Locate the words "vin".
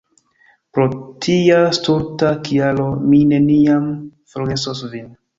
4.95-5.13